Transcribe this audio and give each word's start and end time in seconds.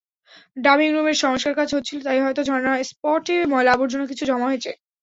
Dubbing 0.57 0.89
রুমের 0.91 1.17
সংস্কারকাজ 1.23 1.67
হচ্ছিল, 1.75 1.99
তাই 2.03 2.19
হয়তো 2.25 2.41
ঝরনা 2.43 2.71
স্পটে 2.89 3.35
ময়লা-আবর্জনা 3.51 4.05
কিছু 4.11 4.23
জমা 4.25 4.47
হয়েছে। 4.47 4.71